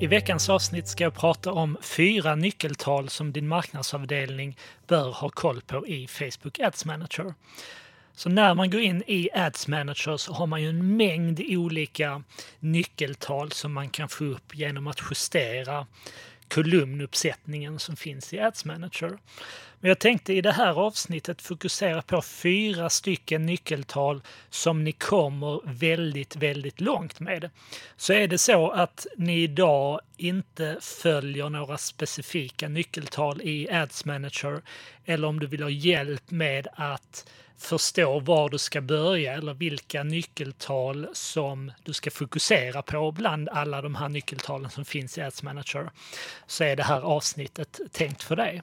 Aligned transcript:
I 0.00 0.06
veckans 0.06 0.48
avsnitt 0.48 0.88
ska 0.88 1.04
jag 1.04 1.14
prata 1.14 1.52
om 1.52 1.76
fyra 1.82 2.34
nyckeltal 2.34 3.08
som 3.08 3.32
din 3.32 3.48
marknadsavdelning 3.48 4.56
bör 4.86 5.10
ha 5.10 5.28
koll 5.28 5.60
på 5.60 5.86
i 5.86 6.06
Facebook 6.06 6.60
Ads 6.60 6.84
Manager. 6.84 7.34
Så 8.14 8.28
när 8.28 8.54
man 8.54 8.70
går 8.70 8.80
in 8.80 9.02
i 9.06 9.28
Ads 9.34 9.68
Manager 9.68 10.16
så 10.16 10.32
har 10.32 10.46
man 10.46 10.62
ju 10.62 10.68
en 10.68 10.96
mängd 10.96 11.40
olika 11.48 12.22
nyckeltal 12.60 13.52
som 13.52 13.72
man 13.72 13.90
kan 13.90 14.08
få 14.08 14.24
upp 14.24 14.56
genom 14.56 14.86
att 14.86 15.00
justera 15.10 15.86
kolumnuppsättningen 16.50 17.78
som 17.78 17.96
finns 17.96 18.32
i 18.34 18.40
Ads 18.40 18.64
Manager. 18.64 19.18
Men 19.80 19.88
jag 19.88 19.98
tänkte 19.98 20.32
i 20.32 20.40
det 20.40 20.52
här 20.52 20.80
avsnittet 20.80 21.42
fokusera 21.42 22.02
på 22.02 22.22
fyra 22.22 22.90
stycken 22.90 23.46
nyckeltal 23.46 24.22
som 24.50 24.84
ni 24.84 24.92
kommer 24.92 25.60
väldigt, 25.64 26.36
väldigt 26.36 26.80
långt 26.80 27.20
med. 27.20 27.50
Så 27.96 28.12
är 28.12 28.28
det 28.28 28.38
så 28.38 28.70
att 28.70 29.06
ni 29.16 29.42
idag 29.42 30.00
inte 30.16 30.78
följer 30.80 31.48
några 31.48 31.78
specifika 31.78 32.68
nyckeltal 32.68 33.40
i 33.42 33.70
Ads 33.70 34.04
Manager 34.04 34.62
eller 35.04 35.28
om 35.28 35.40
du 35.40 35.46
vill 35.46 35.62
ha 35.62 35.70
hjälp 35.70 36.30
med 36.30 36.68
att 36.72 37.26
förstå 37.60 38.20
var 38.20 38.48
du 38.48 38.58
ska 38.58 38.80
börja 38.80 39.32
eller 39.32 39.54
vilka 39.54 40.02
nyckeltal 40.02 41.08
som 41.12 41.72
du 41.84 41.92
ska 41.92 42.10
fokusera 42.10 42.82
på 42.82 43.12
bland 43.12 43.48
alla 43.48 43.82
de 43.82 43.94
här 43.94 44.08
nyckeltalen 44.08 44.70
som 44.70 44.84
finns 44.84 45.18
i 45.18 45.20
Ads 45.20 45.42
Manager 45.42 45.90
så 46.46 46.64
är 46.64 46.76
det 46.76 46.82
här 46.82 47.00
avsnittet 47.00 47.80
tänkt 47.92 48.22
för 48.22 48.36
dig. 48.36 48.62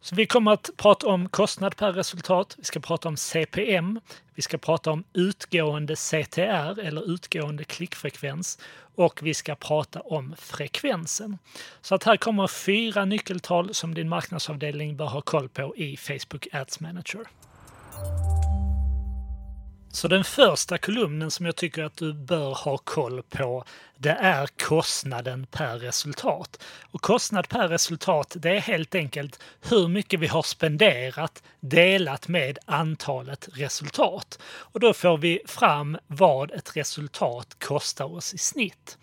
Så 0.00 0.14
vi 0.14 0.26
kommer 0.26 0.52
att 0.52 0.70
prata 0.76 1.06
om 1.06 1.28
kostnad 1.28 1.76
per 1.76 1.92
resultat, 1.92 2.54
vi 2.58 2.64
ska 2.64 2.80
prata 2.80 3.08
om 3.08 3.16
CPM, 3.16 4.00
vi 4.34 4.42
ska 4.42 4.58
prata 4.58 4.90
om 4.90 5.04
utgående 5.12 5.96
CTR 5.96 6.80
eller 6.80 7.12
utgående 7.12 7.64
klickfrekvens 7.64 8.58
och 8.94 9.20
vi 9.22 9.34
ska 9.34 9.54
prata 9.54 10.00
om 10.00 10.34
frekvensen. 10.38 11.38
Så 11.80 11.94
att 11.94 12.04
här 12.04 12.16
kommer 12.16 12.46
fyra 12.46 13.04
nyckeltal 13.04 13.74
som 13.74 13.94
din 13.94 14.08
marknadsavdelning 14.08 14.96
bör 14.96 15.06
ha 15.06 15.20
koll 15.20 15.48
på 15.48 15.76
i 15.76 15.96
Facebook 15.96 16.48
Ads 16.52 16.80
Manager. 16.80 17.26
Så 19.98 20.08
den 20.08 20.24
första 20.24 20.78
kolumnen 20.78 21.30
som 21.30 21.46
jag 21.46 21.56
tycker 21.56 21.82
att 21.84 21.96
du 21.96 22.12
bör 22.12 22.54
ha 22.54 22.78
koll 22.78 23.22
på 23.22 23.64
det 23.96 24.10
är 24.10 24.46
kostnaden 24.46 25.46
per 25.46 25.78
resultat. 25.78 26.62
Och 26.90 27.02
kostnad 27.02 27.48
per 27.48 27.68
resultat 27.68 28.36
det 28.38 28.50
är 28.50 28.60
helt 28.60 28.94
enkelt 28.94 29.40
hur 29.60 29.88
mycket 29.88 30.20
vi 30.20 30.26
har 30.26 30.42
spenderat 30.42 31.42
delat 31.60 32.28
med 32.28 32.58
antalet 32.64 33.48
resultat. 33.52 34.38
Och 34.44 34.80
då 34.80 34.92
får 34.92 35.18
vi 35.18 35.40
fram 35.46 35.98
vad 36.06 36.50
ett 36.50 36.76
resultat 36.76 37.56
kostar 37.64 38.14
oss 38.14 38.34
i 38.34 38.38
snitt. 38.38 38.98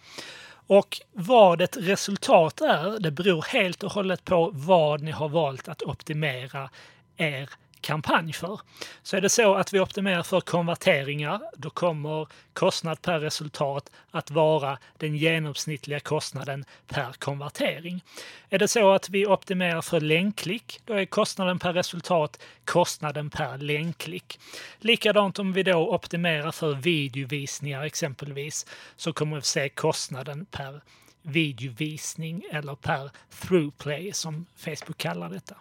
Och 0.68 1.02
vad 1.12 1.62
ett 1.62 1.78
resultat 1.78 2.62
är, 2.62 3.00
det 3.00 3.12
beror 3.12 3.42
helt 3.42 3.84
och 3.84 3.92
hållet 3.92 4.26
på 4.26 4.52
vad 4.54 5.02
ni 5.02 5.12
har 5.12 5.30
valt 5.30 5.68
att 5.68 5.84
optimera 5.84 6.70
er 7.18 7.50
kampanj 7.86 8.34
för. 8.34 8.60
Så 9.04 9.18
är 9.18 9.22
det 9.22 9.30
så 9.30 9.56
att 9.56 9.74
vi 9.74 9.80
optimerar 9.80 10.24
för 10.24 10.42
konverteringar, 10.42 11.42
då 11.58 11.70
kommer 11.70 12.28
kostnad 12.54 13.02
per 13.02 13.20
resultat 13.20 13.92
att 14.12 14.32
vara 14.32 14.78
den 14.98 15.16
genomsnittliga 15.16 16.00
kostnaden 16.00 16.66
per 16.88 17.14
konvertering. 17.14 18.04
Är 18.50 18.60
det 18.60 18.68
så 18.68 18.92
att 18.92 19.10
vi 19.10 19.26
optimerar 19.26 19.82
för 19.82 20.00
länkklick, 20.00 20.80
då 20.86 20.94
är 20.94 21.06
kostnaden 21.06 21.60
per 21.60 21.74
resultat 21.74 22.40
kostnaden 22.66 23.30
per 23.30 23.58
länkklick. 23.58 24.40
Likadant 24.80 25.40
om 25.40 25.54
vi 25.54 25.64
då 25.64 25.94
optimerar 25.96 26.52
för 26.52 26.74
videovisningar 26.74 27.84
exempelvis, 27.84 28.66
så 28.96 29.14
kommer 29.14 29.36
vi 29.36 29.42
se 29.42 29.70
kostnaden 29.70 30.46
per 30.46 30.82
videovisning 31.22 32.44
eller 32.52 32.76
per 32.76 33.12
throughplay 33.42 34.14
som 34.14 34.46
Facebook 34.56 34.98
kallar 34.98 35.30
detta. 35.30 35.56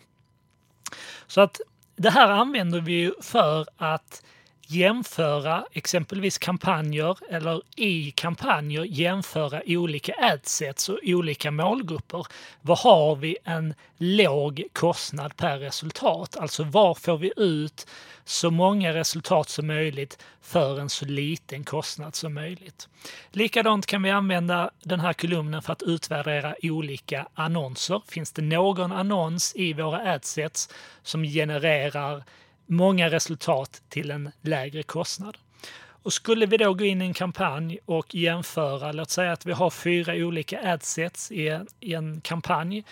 Så 1.27 1.41
att 1.41 1.61
det 1.97 2.11
här 2.11 2.29
använder 2.29 2.81
vi 2.81 3.13
för 3.21 3.67
att 3.77 4.23
jämföra 4.67 5.65
exempelvis 5.73 6.39
kampanjer 6.39 7.19
eller 7.31 7.63
i 7.77 8.11
kampanjer 8.11 8.85
jämföra 8.85 9.63
olika 9.67 10.15
adsets 10.15 10.89
och 10.89 10.99
olika 11.03 11.51
målgrupper. 11.51 12.27
Var 12.61 12.77
har 12.77 13.17
vi 13.17 13.37
en 13.45 13.75
låg 13.97 14.63
kostnad 14.73 15.37
per 15.37 15.59
resultat? 15.59 16.37
Alltså 16.37 16.65
var 16.65 16.95
får 16.95 17.19
vi 17.19 17.33
ut 17.37 17.87
så 18.25 18.51
många 18.51 18.95
resultat 18.95 19.49
som 19.49 19.67
möjligt 19.67 20.19
för 20.43 20.81
en 20.81 20.89
så 20.89 21.05
liten 21.05 21.65
kostnad 21.65 22.15
som 22.15 22.35
möjligt. 22.35 22.89
Likadant 23.31 23.87
kan 23.87 24.03
vi 24.03 24.11
använda 24.11 24.71
den 24.83 25.01
här 25.01 25.13
kolumnen 25.13 25.63
för 25.63 25.73
att 25.73 25.83
utvärdera 25.83 26.55
olika 26.63 27.27
annonser. 27.35 28.03
Finns 28.09 28.33
det 28.33 28.43
någon 28.43 28.93
annons 28.93 29.53
i 29.57 29.73
våra 29.73 30.13
adsets 30.13 30.69
som 31.03 31.23
genererar 31.23 32.25
många 32.67 33.11
resultat 33.11 33.83
till 33.89 34.11
en 34.11 34.31
lägre 34.41 34.83
kostnad. 34.83 35.39
Och 36.05 36.13
skulle 36.13 36.47
vi 36.47 36.57
då 36.57 36.75
gå 36.75 36.85
in 36.85 37.03
i 37.03 37.05
en 37.05 37.15
kampanj 37.15 37.79
och 37.85 38.15
jämföra, 38.15 38.93
låt 38.93 39.11
säga 39.11 39.33
att 39.33 39.47
vi 39.47 39.53
har 39.53 39.71
fyra 39.71 40.15
olika 40.15 40.73
adsets 40.73 41.33
i 41.33 41.49
en, 41.49 41.67
i 41.81 41.95
en 41.95 42.21
kampanj 42.21 42.85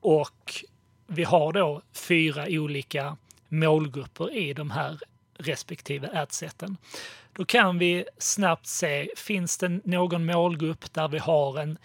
och 0.00 0.64
vi 1.06 1.24
har 1.24 1.52
då 1.52 1.82
fyra 1.92 2.44
olika 2.48 3.16
målgrupper 3.48 4.36
i 4.36 4.52
de 4.52 4.70
här 4.70 4.98
respektive 5.38 6.08
adseten. 6.14 6.76
Då 7.32 7.44
kan 7.44 7.78
vi 7.78 8.04
snabbt 8.18 8.66
se, 8.66 9.08
finns 9.16 9.58
det 9.58 9.68
någon 9.68 10.26
målgrupp 10.26 10.92
där 10.94 11.08
vi 11.08 11.18
har 11.18 11.58
en 11.58 11.78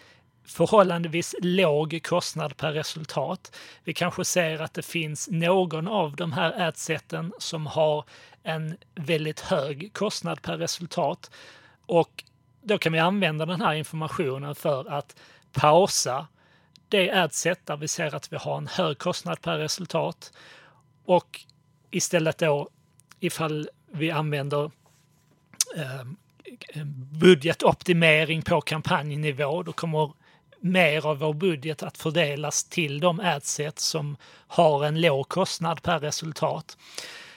förhållandevis 0.45 1.35
låg 1.41 1.99
kostnad 2.03 2.57
per 2.57 2.71
resultat. 2.71 3.55
Vi 3.83 3.93
kanske 3.93 4.25
ser 4.25 4.61
att 4.61 4.73
det 4.73 4.81
finns 4.85 5.29
någon 5.31 5.87
av 5.87 6.15
de 6.15 6.31
här 6.31 6.61
adseten 6.61 7.33
som 7.39 7.67
har 7.67 8.05
en 8.43 8.77
väldigt 8.95 9.39
hög 9.39 9.93
kostnad 9.93 10.41
per 10.41 10.57
resultat 10.57 11.31
och 11.85 12.23
då 12.61 12.77
kan 12.77 12.93
vi 12.93 12.99
använda 12.99 13.45
den 13.45 13.61
här 13.61 13.73
informationen 13.73 14.55
för 14.55 14.91
att 14.91 15.15
pausa 15.51 16.27
det 16.89 17.11
adset 17.11 17.65
där 17.65 17.77
vi 17.77 17.87
ser 17.87 18.15
att 18.15 18.33
vi 18.33 18.37
har 18.37 18.57
en 18.57 18.67
hög 18.67 18.97
kostnad 18.97 19.41
per 19.41 19.57
resultat 19.57 20.33
och 21.05 21.39
istället 21.91 22.37
då 22.37 22.69
ifall 23.19 23.69
vi 23.91 24.11
använder 24.11 24.71
eh, 25.75 26.03
budgetoptimering 27.19 28.41
på 28.41 28.61
kampanjnivå, 28.61 29.63
då 29.63 29.73
kommer 29.73 30.11
mer 30.63 31.05
av 31.05 31.17
vår 31.17 31.33
budget 31.33 31.83
att 31.83 31.97
fördelas 31.97 32.63
till 32.63 32.99
de 32.99 33.19
adset 33.19 33.79
som 33.79 34.17
har 34.47 34.85
en 34.85 35.01
låg 35.01 35.29
kostnad 35.29 35.81
per 35.81 35.99
resultat. 35.99 36.77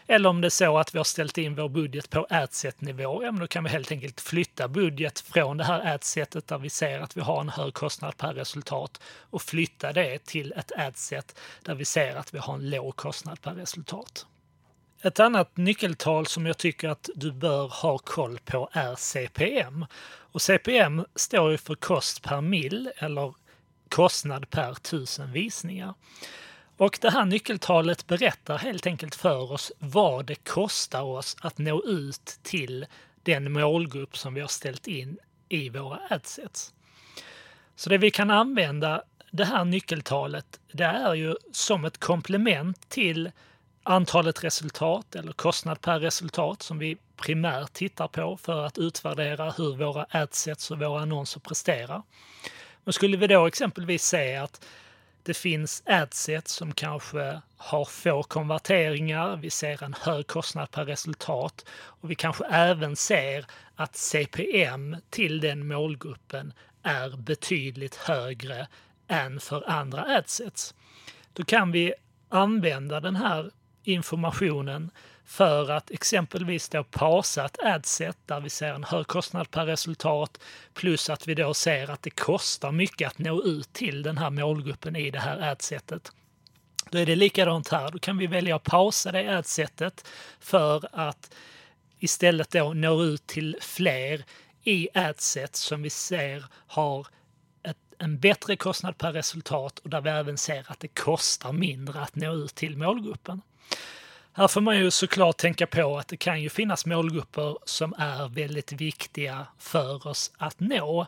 Eller 0.07 0.29
om 0.29 0.41
det 0.41 0.49
är 0.49 0.51
så 0.51 0.79
att 0.79 0.95
vi 0.95 0.99
har 0.99 1.05
ställt 1.05 1.39
in 1.39 1.55
vår 1.55 1.69
budget 1.69 2.11
på 2.11 2.27
adset-nivå, 2.31 3.23
ja, 3.23 3.33
men 3.33 3.41
då 3.41 3.47
kan 3.47 3.65
vi 3.65 3.71
helt 3.71 3.93
enkelt 3.93 4.21
flytta 4.21 4.69
budget 4.69 5.21
från 5.21 5.57
det 5.57 5.65
här 5.65 5.95
adsetet 5.95 6.47
där 6.47 6.59
vi 6.59 6.71
ser 6.71 7.01
att 7.01 7.17
vi 7.17 7.21
har 7.21 7.41
en 7.41 7.49
hög 7.49 7.75
kostnad 7.75 8.17
per 8.17 8.35
resultat 8.35 9.01
och 9.31 9.43
flytta 9.43 9.93
det 9.93 10.27
till 10.27 10.53
ett 10.57 10.73
adset 10.77 11.39
där 11.63 11.75
vi 11.75 11.85
ser 11.85 12.17
att 12.17 12.35
vi 12.35 12.39
har 12.39 12.55
en 12.55 12.71
låg 12.71 12.97
kostnad 12.97 13.41
per 13.43 13.55
resultat. 13.55 14.27
Ett 15.07 15.21
annat 15.21 15.57
nyckeltal 15.57 16.27
som 16.27 16.47
jag 16.47 16.59
tycker 16.59 16.89
att 16.89 17.11
du 17.15 17.33
bör 17.33 17.69
ha 17.69 17.99
koll 17.99 18.39
på 18.45 18.69
är 18.73 18.95
CPM. 18.95 19.87
Och 20.07 20.43
CPM 20.43 21.05
står 21.15 21.51
ju 21.51 21.59
för 21.59 21.75
kost 21.75 22.23
per 22.23 22.41
mil 22.41 22.91
eller 22.97 23.35
kostnad 23.89 24.51
per 24.51 24.75
tusen 24.75 25.33
visningar. 25.33 25.95
Och 26.77 26.99
det 27.01 27.11
här 27.11 27.25
nyckeltalet 27.25 28.07
berättar 28.07 28.59
helt 28.59 28.87
enkelt 28.87 29.15
för 29.15 29.53
oss 29.53 29.73
vad 29.79 30.27
det 30.27 30.35
kostar 30.35 31.03
oss 31.03 31.37
att 31.41 31.59
nå 31.59 31.83
ut 31.85 32.39
till 32.43 32.87
den 33.23 33.53
målgrupp 33.53 34.17
som 34.17 34.35
vi 34.35 34.41
har 34.41 34.49
ställt 34.49 34.87
in 34.87 35.19
i 35.49 35.69
våra 35.69 36.01
adsets. 36.11 36.75
Så 37.77 37.91
det 37.91 37.99
vi 37.99 38.11
kan 38.11 38.31
använda 38.31 39.03
det 39.31 39.45
här 39.45 39.65
nyckeltalet, 39.65 40.61
det 40.73 40.85
är 40.85 41.15
ju 41.15 41.37
som 41.53 41.85
ett 41.85 41.99
komplement 41.99 42.89
till 42.89 43.31
antalet 43.87 44.45
resultat 44.45 45.15
eller 45.15 45.33
kostnad 45.33 45.81
per 45.81 46.01
resultat 46.01 46.63
som 46.63 46.79
vi 46.79 46.97
primärt 47.17 47.73
tittar 47.73 48.09
på 48.09 48.37
för 48.37 48.65
att 48.65 48.79
utvärdera 48.79 49.51
hur 49.51 49.77
våra 49.77 50.07
adsets 50.11 50.71
och 50.71 50.79
våra 50.79 51.01
annonser 51.01 51.41
presterar. 51.41 52.03
Men 52.85 52.93
skulle 52.93 53.17
vi 53.17 53.27
då 53.27 53.47
exempelvis 53.47 54.03
se 54.05 54.37
att 54.37 54.65
det 55.23 55.35
finns 55.35 55.83
adsets 55.87 56.53
som 56.53 56.73
kanske 56.73 57.41
har 57.57 57.85
få 57.85 58.23
konverteringar, 58.23 59.37
vi 59.37 59.51
ser 59.51 59.83
en 59.83 59.95
hög 60.01 60.27
kostnad 60.27 60.71
per 60.71 60.85
resultat 60.85 61.65
och 61.71 62.11
vi 62.11 62.15
kanske 62.15 62.45
även 62.45 62.97
ser 62.97 63.47
att 63.77 63.97
CPM 63.97 64.97
till 65.11 65.41
den 65.41 65.69
målgruppen 65.69 66.53
är 66.83 67.17
betydligt 67.17 67.97
högre 67.97 68.69
än 69.09 69.41
för 69.41 69.71
andra 69.71 70.03
adsets. 70.03 70.75
Då 71.33 71.45
kan 71.45 71.73
vi 71.73 71.95
använda 72.29 73.01
den 73.01 73.17
här 73.17 73.51
informationen 73.89 74.91
för 75.25 75.71
att 75.71 75.91
exempelvis 75.91 76.69
då 76.69 76.85
pasa 76.85 77.45
ett 77.45 77.59
adset 77.63 78.17
där 78.27 78.41
vi 78.41 78.51
ser 78.51 78.75
en 78.75 78.85
hög 78.85 79.07
kostnad 79.07 79.51
per 79.51 79.67
resultat 79.67 80.39
plus 80.75 81.11
att 81.11 81.29
vi 81.29 81.35
då 81.35 81.55
ser 81.55 81.91
att 81.91 82.03
det 82.03 82.11
kostar 82.11 82.73
mycket 82.73 83.09
att 83.09 83.19
nå 83.19 83.43
ut 83.43 83.73
till 83.73 84.03
den 84.03 84.19
här 84.19 84.31
målgruppen 84.31 84.97
i 84.97 85.11
det 85.11 85.21
här 85.21 85.53
adsetet. 85.53 86.13
Då 86.91 86.99
är 86.99 87.07
det 87.07 87.17
likadant 87.17 87.69
här. 87.69 87.91
Då 87.91 87.99
kan 87.99 88.19
vi 88.19 88.27
välja 88.27 88.57
att 88.57 88.63
pausa 88.63 89.13
det 89.13 89.39
adsetet 89.39 90.09
för 90.41 90.89
att 90.93 91.35
istället 91.99 92.51
då 92.51 92.73
nå 92.73 93.03
ut 93.03 93.27
till 93.27 93.57
fler 93.61 94.25
i 94.63 94.89
adset 94.95 95.57
som 95.57 95.83
vi 95.83 95.91
ser 95.91 96.45
har 96.67 97.07
ett, 97.63 97.77
en 97.99 98.19
bättre 98.19 98.57
kostnad 98.57 98.99
per 98.99 99.13
resultat 99.13 99.79
och 99.79 99.91
där 99.91 100.01
vi 100.01 100.11
även 100.11 100.39
ser 100.39 100.73
att 100.73 100.81
det 100.81 100.89
kostar 100.89 101.53
mindre 101.53 102.01
att 102.01 102.17
nå 102.17 102.35
ut 102.35 102.55
till 102.55 102.77
målgruppen. 102.77 103.43
Här 104.33 104.49
får 104.49 104.61
man 104.61 104.79
ju 104.79 104.91
såklart 104.91 105.37
tänka 105.37 105.67
på 105.67 105.99
att 105.99 106.09
det 106.09 106.17
kan 106.17 106.43
ju 106.43 106.49
finnas 106.49 106.87
målgrupper 106.87 107.59
som 107.65 107.95
är 107.99 108.29
väldigt 108.29 108.73
viktiga 108.73 109.47
för 109.59 110.07
oss 110.07 110.33
att 110.39 110.61
nå 110.61 111.07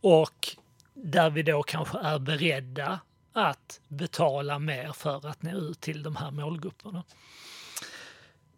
och 0.00 0.56
där 0.94 1.30
vi 1.30 1.42
då 1.42 1.62
kanske 1.62 1.98
är 1.98 2.18
beredda 2.18 3.00
att 3.32 3.80
betala 3.88 4.58
mer 4.58 4.92
för 4.92 5.26
att 5.26 5.42
nå 5.42 5.58
ut 5.58 5.80
till 5.80 6.02
de 6.02 6.16
här 6.16 6.30
målgrupperna. 6.30 7.02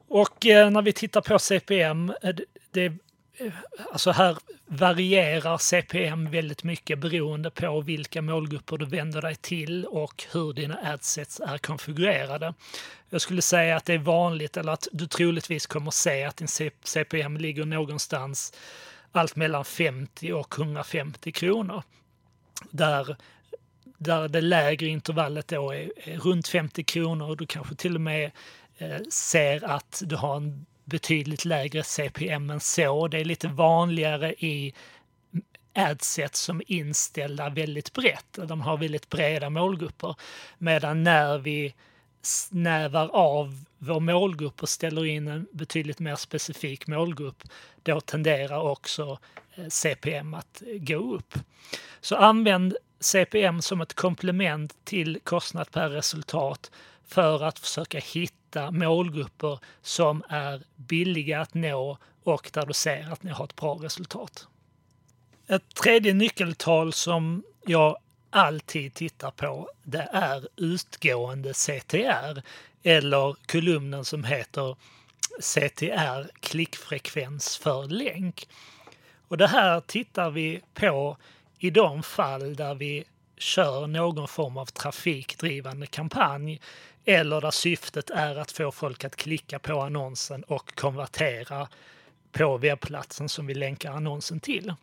Och 0.08 0.46
eh, 0.46 0.70
när 0.70 0.82
vi 0.82 0.92
tittar 0.92 1.20
på 1.20 1.38
CPM, 1.38 2.14
eh, 2.22 2.34
det, 2.70 2.92
alltså 3.92 4.10
här 4.10 4.38
varierar 4.66 5.58
CPM 5.58 6.30
väldigt 6.30 6.64
mycket 6.64 6.98
beroende 6.98 7.50
på 7.50 7.80
vilka 7.80 8.22
målgrupper 8.22 8.78
du 8.78 8.84
vänder 8.84 9.22
dig 9.22 9.36
till 9.36 9.84
och 9.84 10.24
hur 10.32 10.52
dina 10.52 10.78
adsets 10.82 11.40
är 11.40 11.58
konfigurerade. 11.58 12.54
Jag 13.10 13.20
skulle 13.20 13.42
säga 13.42 13.76
att 13.76 13.84
det 13.84 13.94
är 13.94 13.98
vanligt, 13.98 14.56
eller 14.56 14.72
att 14.72 14.88
du 14.92 15.06
troligtvis 15.06 15.66
kommer 15.66 15.90
se 15.90 16.24
att 16.24 16.36
din 16.36 16.48
CPM 16.84 17.36
ligger 17.36 17.64
någonstans 17.64 18.52
allt 19.12 19.36
mellan 19.36 19.64
50 19.64 20.32
och 20.32 20.58
150 20.58 21.32
kronor. 21.32 21.82
Där, 22.70 23.16
där 23.98 24.28
det 24.28 24.40
lägre 24.40 24.86
intervallet 24.86 25.48
då 25.48 25.72
är, 25.72 25.92
är 25.96 26.18
runt 26.18 26.48
50 26.48 26.84
kronor 26.84 27.28
och 27.28 27.36
du 27.36 27.46
kanske 27.46 27.74
till 27.74 27.94
och 27.94 28.00
med 28.00 28.30
eh, 28.78 29.00
ser 29.10 29.64
att 29.64 30.02
du 30.06 30.16
har 30.16 30.36
en 30.36 30.66
betydligt 30.84 31.44
lägre 31.44 31.82
CPM 31.82 32.50
än 32.50 32.60
så. 32.60 33.08
Det 33.08 33.18
är 33.18 33.24
lite 33.24 33.48
vanligare 33.48 34.34
i 34.34 34.74
adset 35.74 36.36
som 36.36 36.60
är 36.60 36.72
inställda 36.72 37.48
väldigt 37.50 37.92
brett. 37.92 38.38
De 38.46 38.60
har 38.60 38.76
väldigt 38.76 39.08
breda 39.08 39.50
målgrupper. 39.50 40.14
Medan 40.58 41.02
när 41.02 41.38
vi 41.38 41.74
snävar 42.22 43.08
av 43.12 43.64
vår 43.78 44.00
målgrupp 44.00 44.62
och 44.62 44.68
ställer 44.68 45.04
in 45.06 45.28
en 45.28 45.46
betydligt 45.52 45.98
mer 45.98 46.16
specifik 46.16 46.86
målgrupp, 46.86 47.42
då 47.82 48.00
tenderar 48.00 48.60
också 48.60 49.18
eh, 49.54 49.68
CPM 49.68 50.34
att 50.34 50.62
gå 50.66 51.14
upp. 51.14 51.34
Så 52.00 52.16
använd 52.16 52.76
CPM 53.00 53.62
som 53.62 53.80
ett 53.80 53.94
komplement 53.94 54.84
till 54.84 55.18
kostnad 55.24 55.70
per 55.70 55.88
resultat 55.88 56.70
för 57.06 57.42
att 57.42 57.58
försöka 57.58 57.98
hitta 57.98 58.43
målgrupper 58.70 59.58
som 59.82 60.22
är 60.28 60.62
billiga 60.76 61.40
att 61.40 61.54
nå 61.54 61.98
och 62.24 62.50
där 62.52 62.66
du 62.66 62.72
ser 62.72 63.12
att 63.12 63.22
ni 63.22 63.30
har 63.30 63.44
ett 63.44 63.56
bra 63.56 63.74
resultat. 63.74 64.48
Ett 65.46 65.74
tredje 65.74 66.14
nyckeltal 66.14 66.92
som 66.92 67.44
jag 67.66 67.96
alltid 68.30 68.94
tittar 68.94 69.30
på 69.30 69.68
det 69.82 70.08
är 70.12 70.48
utgående 70.56 71.52
CTR 71.54 72.42
eller 72.82 73.36
kolumnen 73.46 74.04
som 74.04 74.24
heter 74.24 74.76
CTR 75.40 76.30
klickfrekvens 76.40 77.56
för 77.56 77.86
länk. 77.86 78.48
Och 79.28 79.36
det 79.36 79.46
här 79.46 79.80
tittar 79.80 80.30
vi 80.30 80.60
på 80.74 81.16
i 81.58 81.70
de 81.70 82.02
fall 82.02 82.56
där 82.56 82.74
vi 82.74 83.04
kör 83.36 83.86
någon 83.86 84.28
form 84.28 84.56
av 84.56 84.66
trafikdrivande 84.66 85.86
kampanj 85.86 86.60
eller 87.04 87.40
där 87.40 87.50
syftet 87.50 88.10
är 88.10 88.36
att 88.36 88.52
få 88.52 88.72
folk 88.72 89.04
att 89.04 89.16
klicka 89.16 89.58
på 89.58 89.80
annonsen 89.80 90.42
och 90.42 90.74
konvertera 90.74 91.68
på 92.32 92.58
webbplatsen 92.58 93.28
som 93.28 93.46
vi 93.46 93.54
länkar 93.54 93.92
annonsen 93.92 94.40
till. 94.40 94.74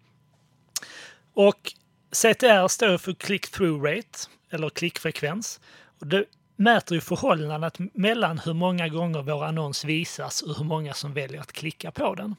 Och 1.34 1.74
CTR 2.12 2.68
står 2.68 2.98
för 2.98 3.14
click-through 3.14 3.84
rate, 3.84 4.20
eller 4.50 4.70
klickfrekvens. 4.70 5.60
Och 6.00 6.08
det 6.08 6.26
mäter 6.56 6.96
ju 6.96 7.02
förhållandet 7.02 7.76
mellan 7.94 8.40
hur 8.40 8.54
många 8.54 8.88
gånger 8.88 9.22
vår 9.22 9.46
annons 9.46 9.86
visas 9.86 10.42
och 10.42 10.58
hur 10.58 10.66
många 10.66 10.94
som 10.94 11.14
väljer 11.14 11.42
att 11.42 11.52
klicka 11.52 11.92
på 11.92 12.16
den. 12.16 12.36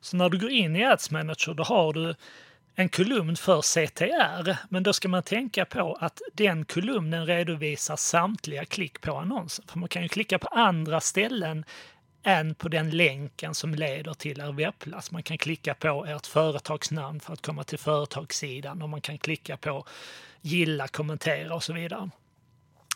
Så 0.00 0.16
när 0.16 0.28
du 0.28 0.38
går 0.38 0.50
in 0.50 0.76
i 0.76 0.84
Ads 0.84 1.10
Manager 1.10 1.54
då 1.54 1.62
har 1.62 1.92
du 1.92 2.14
en 2.74 2.88
kolumn 2.88 3.36
för 3.36 3.62
CTR, 3.62 4.56
men 4.68 4.82
då 4.82 4.92
ska 4.92 5.08
man 5.08 5.22
tänka 5.22 5.64
på 5.64 5.98
att 6.00 6.20
den 6.32 6.64
kolumnen 6.64 7.26
redovisar 7.26 7.96
samtliga 7.96 8.64
klick 8.64 9.00
på 9.00 9.16
annonsen. 9.16 9.64
För 9.68 9.78
man 9.78 9.88
kan 9.88 10.02
ju 10.02 10.08
klicka 10.08 10.38
på 10.38 10.48
andra 10.48 11.00
ställen 11.00 11.64
än 12.22 12.54
på 12.54 12.68
den 12.68 12.90
länken 12.90 13.54
som 13.54 13.74
leder 13.74 14.14
till 14.14 14.40
er 14.40 14.52
webbplats. 14.52 15.10
Man 15.10 15.22
kan 15.22 15.38
klicka 15.38 15.74
på 15.74 16.06
ert 16.06 16.26
företagsnamn 16.26 17.20
för 17.20 17.32
att 17.32 17.42
komma 17.42 17.64
till 17.64 17.78
företagssidan 17.78 18.82
och 18.82 18.88
man 18.88 19.00
kan 19.00 19.18
klicka 19.18 19.56
på 19.56 19.86
gilla, 20.40 20.88
kommentera 20.88 21.54
och 21.54 21.62
så 21.62 21.72
vidare. 21.72 22.10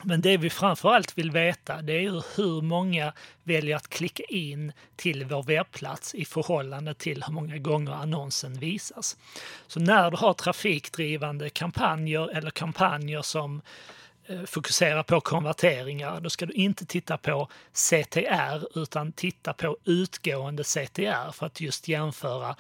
Men 0.09 0.21
det 0.21 0.37
vi 0.37 0.51
framförallt 0.51 1.19
vill 1.19 1.31
veta 1.31 1.83
det 1.83 1.93
är 1.93 2.37
hur 2.37 2.63
många 2.63 3.13
väljer 3.43 3.77
att 3.77 3.89
klicka 3.89 4.23
in 4.23 4.73
till 4.97 5.25
vår 5.25 5.43
webbplats 5.43 6.15
i 6.15 6.25
förhållande 6.25 6.95
till 6.95 7.23
hur 7.23 7.33
många 7.33 7.59
gånger 7.59 7.93
annonsen 7.93 8.59
visas. 8.59 9.17
Så 9.67 9.81
när 9.81 10.11
du 10.11 10.17
har 10.17 10.35
trafikdrivande 10.35 11.51
kampanjer 11.51 12.37
eller 12.37 12.51
kampanjer 12.51 13.23
som 13.23 13.63
eh, 14.27 14.43
fokuserar 14.43 15.03
på 15.03 15.21
konverteringar, 15.21 16.21
då 16.21 16.31
ska 16.31 16.47
du 16.47 16.53
inte 16.53 16.87
titta 16.87 17.17
på 17.19 17.49
CTR 17.73 18.79
utan 18.79 19.13
titta 19.13 19.53
på 19.53 19.77
utgående 19.85 20.65
CTR 20.65 21.33
för 21.33 21.47
att 21.47 21.61
just 21.61 21.89
jämföra 21.89 22.57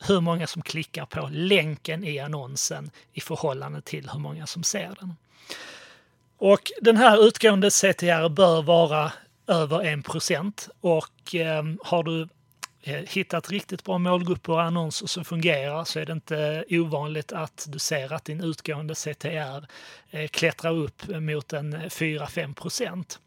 hur 0.00 0.20
många 0.20 0.46
som 0.46 0.62
klickar 0.62 1.06
på 1.06 1.28
länken 1.32 2.04
i 2.04 2.18
annonsen 2.18 2.90
i 3.12 3.20
förhållande 3.20 3.80
till 3.80 4.08
hur 4.12 4.20
många 4.20 4.46
som 4.46 4.62
ser 4.62 4.94
den. 5.00 5.14
Och 6.38 6.72
den 6.80 6.96
här 6.96 7.26
utgående 7.26 7.70
CTR 7.70 8.28
bör 8.28 8.62
vara 8.62 9.12
över 9.46 9.78
1% 9.78 10.68
och 10.80 11.34
eh, 11.34 11.64
har 11.80 12.02
du 12.02 12.28
eh, 12.82 13.04
hittat 13.08 13.50
riktigt 13.50 13.84
bra 13.84 13.98
målgrupper 13.98 14.52
och 14.52 14.62
annonser 14.62 15.06
som 15.06 15.24
fungerar 15.24 15.84
så 15.84 15.98
är 15.98 16.06
det 16.06 16.12
inte 16.12 16.64
ovanligt 16.70 17.32
att 17.32 17.66
du 17.68 17.78
ser 17.78 18.12
att 18.12 18.24
din 18.24 18.40
utgående 18.40 18.94
CTR 18.94 19.66
eh, 20.10 20.28
klättrar 20.28 20.72
upp 20.72 21.08
mot 21.08 21.52
en 21.52 21.76
4-5% 21.76 23.18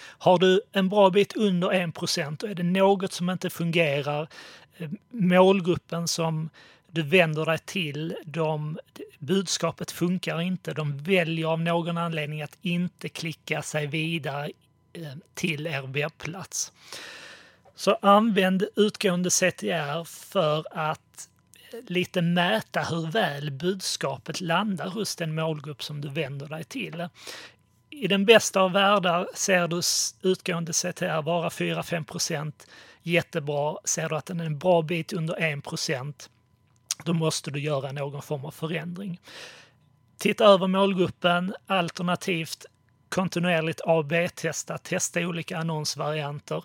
Har 0.00 0.38
du 0.38 0.60
en 0.72 0.88
bra 0.88 1.10
bit 1.10 1.36
under 1.36 1.72
1 1.72 1.98
och 1.98 2.18
är 2.48 2.54
det 2.54 2.62
något 2.62 3.12
som 3.12 3.30
inte 3.30 3.50
fungerar, 3.50 4.28
eh, 4.76 4.90
målgruppen 5.10 6.08
som 6.08 6.50
du 6.94 7.02
vänder 7.02 7.44
dig 7.44 7.58
till, 7.58 8.16
dem, 8.24 8.78
budskapet 9.18 9.90
funkar 9.90 10.40
inte, 10.40 10.72
de 10.72 10.98
väljer 10.98 11.46
av 11.46 11.60
någon 11.60 11.98
anledning 11.98 12.42
att 12.42 12.58
inte 12.62 13.08
klicka 13.08 13.62
sig 13.62 13.86
vidare 13.86 14.50
eh, 14.92 15.12
till 15.34 15.66
er 15.66 15.82
webbplats. 15.82 16.72
Så 17.74 17.98
använd 18.02 18.64
utgående 18.76 19.30
CTR 19.30 20.04
för 20.04 20.64
att 20.70 21.28
eh, 21.72 21.78
lite 21.86 22.22
mäta 22.22 22.82
hur 22.82 23.10
väl 23.10 23.50
budskapet 23.50 24.40
landar 24.40 24.88
hos 24.88 25.16
den 25.16 25.34
målgrupp 25.34 25.82
som 25.82 26.00
du 26.00 26.08
vänder 26.08 26.46
dig 26.46 26.64
till. 26.64 27.08
I 27.90 28.08
den 28.08 28.24
bästa 28.24 28.60
av 28.60 28.72
världar 28.72 29.28
ser 29.34 29.68
du 29.68 29.80
utgående 30.30 30.72
CTR 30.72 31.22
vara 31.22 31.48
4-5 31.48 32.04
procent. 32.04 32.66
jättebra. 33.02 33.76
Ser 33.84 34.08
du 34.08 34.16
att 34.16 34.26
den 34.26 34.40
är 34.40 34.46
en 34.46 34.58
bra 34.58 34.82
bit 34.82 35.12
under 35.12 35.42
1 35.42 35.64
då 37.04 37.12
måste 37.12 37.50
du 37.50 37.60
göra 37.60 37.92
någon 37.92 38.22
form 38.22 38.44
av 38.44 38.50
förändring. 38.50 39.20
Titta 40.18 40.44
över 40.44 40.66
målgruppen, 40.66 41.54
alternativt 41.66 42.66
kontinuerligt 43.08 43.80
AB-testa, 43.84 44.78
testa 44.78 45.20
olika 45.20 45.58
annonsvarianter. 45.58 46.64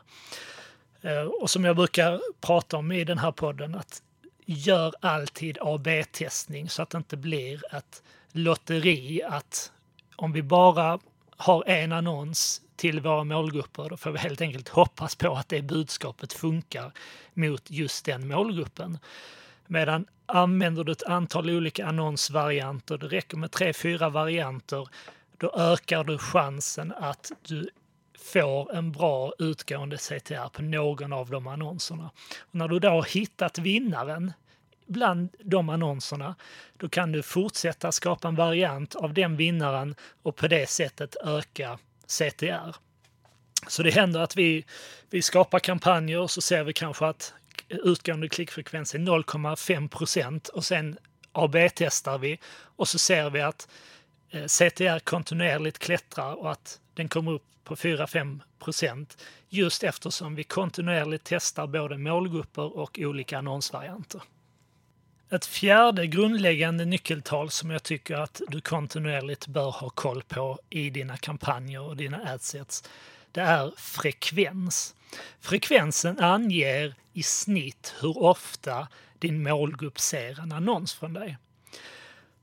Eh, 1.01 1.21
och 1.21 1.50
som 1.50 1.65
jag 1.65 1.75
brukar 1.75 2.21
prata 2.41 2.77
om 2.77 2.91
i 2.91 3.03
den 3.03 3.17
här 3.17 3.31
podden, 3.31 3.75
att 3.75 4.01
gör 4.45 4.93
alltid 5.01 5.57
AB-testning 5.62 6.69
så 6.69 6.81
att 6.81 6.89
det 6.89 6.98
inte 6.98 7.17
blir 7.17 7.75
ett 7.75 8.03
lotteri 8.31 9.24
att 9.24 9.71
om 10.15 10.31
vi 10.31 10.43
bara 10.43 11.00
har 11.38 11.63
en 11.67 11.91
annons 11.91 12.62
till 12.75 13.00
våra 13.00 13.24
målgrupper, 13.24 13.89
då 13.89 13.98
får 13.98 14.12
vi 14.12 14.19
helt 14.19 14.41
enkelt 14.41 14.69
hoppas 14.69 15.15
på 15.15 15.36
att 15.36 15.50
det 15.50 15.62
budskapet 15.62 16.33
funkar 16.33 16.91
mot 17.33 17.71
just 17.71 18.05
den 18.05 18.27
målgruppen. 18.27 18.98
Medan 19.71 20.05
använder 20.25 20.83
du 20.83 20.91
ett 20.91 21.03
antal 21.03 21.49
olika 21.49 21.85
annonsvarianter, 21.85 22.97
det 22.97 23.07
räcker 23.07 23.38
med 23.38 23.51
tre, 23.51 23.73
fyra 23.73 24.09
varianter, 24.09 24.88
då 25.38 25.53
ökar 25.57 26.03
du 26.03 26.17
chansen 26.17 26.93
att 26.97 27.31
du 27.41 27.69
får 28.19 28.75
en 28.75 28.91
bra 28.91 29.33
utgående 29.39 29.97
CTR 29.97 30.49
på 30.49 30.61
någon 30.61 31.13
av 31.13 31.29
de 31.29 31.47
annonserna. 31.47 32.11
Och 32.39 32.55
när 32.55 32.67
du 32.67 32.79
då 32.79 32.89
har 32.89 33.03
hittat 33.03 33.57
vinnaren 33.57 34.33
bland 34.88 35.29
de 35.43 35.69
annonserna, 35.69 36.35
då 36.77 36.89
kan 36.89 37.11
du 37.11 37.23
fortsätta 37.23 37.91
skapa 37.91 38.27
en 38.27 38.35
variant 38.35 38.95
av 38.95 39.13
den 39.13 39.38
vinnaren 39.38 39.95
och 40.23 40.35
på 40.35 40.47
det 40.47 40.69
sättet 40.69 41.15
öka 41.25 41.79
CTR. 42.07 42.75
Så 43.67 43.83
det 43.83 43.91
händer 43.91 44.19
att 44.19 44.35
vi, 44.35 44.65
vi 45.09 45.21
skapar 45.21 45.59
kampanjer 45.59 46.19
och 46.19 46.31
så 46.31 46.41
ser 46.41 46.63
vi 46.63 46.73
kanske 46.73 47.05
att 47.05 47.33
utgående 47.69 48.29
klickfrekvens 48.29 48.95
är 48.95 48.99
0,5 48.99 49.87
procent 49.87 50.47
och 50.47 50.65
sen 50.65 50.97
AB-testar 51.31 52.17
vi 52.17 52.39
och 52.75 52.87
så 52.87 52.99
ser 52.99 53.29
vi 53.29 53.41
att 53.41 53.67
eh, 54.29 54.45
CTR 54.45 54.99
kontinuerligt 54.99 55.79
klättrar 55.79 56.33
och 56.33 56.51
att 56.51 56.79
den 56.93 57.09
kommer 57.09 57.31
upp 57.31 57.43
på 57.63 57.75
4-5 57.75 58.39
procent 58.59 59.17
just 59.49 59.83
eftersom 59.83 60.35
vi 60.35 60.43
kontinuerligt 60.43 61.23
testar 61.25 61.67
både 61.67 61.97
målgrupper 61.97 62.77
och 62.77 62.99
olika 63.01 63.37
annonsvarianter. 63.37 64.21
Ett 65.31 65.45
fjärde 65.45 66.07
grundläggande 66.07 66.85
nyckeltal 66.85 67.49
som 67.49 67.69
jag 67.69 67.83
tycker 67.83 68.15
att 68.15 68.41
du 68.47 68.61
kontinuerligt 68.61 69.47
bör 69.47 69.71
ha 69.71 69.89
koll 69.89 70.23
på 70.23 70.59
i 70.69 70.89
dina 70.89 71.17
kampanjer 71.17 71.81
och 71.81 71.97
dina 71.97 72.17
adsets, 72.17 72.83
det 73.31 73.41
är 73.41 73.71
frekvens. 73.77 74.95
Frekvensen 75.41 76.19
anger 76.19 76.95
i 77.13 77.24
snitt 77.24 77.95
hur 78.01 78.17
ofta 78.17 78.88
din 79.19 79.43
målgrupp 79.43 80.00
ser 80.00 80.39
en 80.39 80.51
annons 80.51 80.93
från 80.93 81.13
dig. 81.13 81.38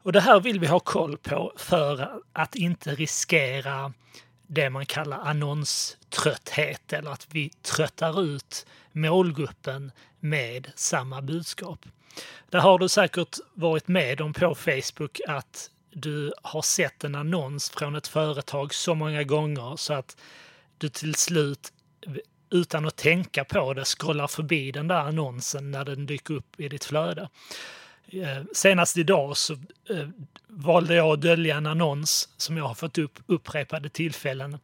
Och 0.02 0.12
det 0.12 0.20
här 0.20 0.40
vill 0.40 0.60
vi 0.60 0.66
ha 0.66 0.80
koll 0.80 1.16
på 1.16 1.52
för 1.56 2.20
att 2.32 2.54
inte 2.54 2.94
riskera 2.94 3.92
det 4.46 4.70
man 4.70 4.86
kallar 4.86 5.18
annonströtthet 5.18 6.92
eller 6.92 7.10
att 7.10 7.26
vi 7.30 7.48
tröttar 7.48 8.22
ut 8.22 8.66
målgruppen 8.92 9.92
med 10.20 10.72
samma 10.74 11.22
budskap. 11.22 11.86
Det 12.50 12.58
har 12.58 12.78
du 12.78 12.88
säkert 12.88 13.38
varit 13.54 13.88
med 13.88 14.20
om 14.20 14.32
på 14.32 14.54
Facebook 14.54 15.20
att 15.28 15.70
du 15.90 16.32
har 16.42 16.62
sett 16.62 17.04
en 17.04 17.14
annons 17.14 17.70
från 17.70 17.96
ett 17.96 18.08
företag 18.08 18.74
så 18.74 18.94
många 18.94 19.22
gånger 19.22 19.76
så 19.76 19.94
att 19.94 20.16
du 20.78 20.88
till 20.88 21.14
slut 21.14 21.72
utan 22.50 22.86
att 22.86 22.96
tänka 22.96 23.44
på 23.44 23.74
det 23.74 23.84
scrollar 23.84 24.26
förbi 24.26 24.72
den 24.72 24.88
där 24.88 25.00
annonsen 25.00 25.70
när 25.70 25.84
den 25.84 26.06
dyker 26.06 26.34
upp 26.34 26.60
i 26.60 26.68
ditt 26.68 26.84
flöde. 26.84 27.28
Eh, 28.08 28.42
senast 28.52 28.96
idag 28.96 29.36
så 29.36 29.52
eh, 29.90 30.08
valde 30.48 30.94
jag 30.94 31.12
att 31.12 31.20
dölja 31.20 31.56
en 31.56 31.66
annons 31.66 32.28
som 32.36 32.56
jag 32.56 32.64
har 32.64 32.74
fått 32.74 32.98
upp 32.98 33.18
upprepade 33.26 33.88
tillfällen 33.88 34.58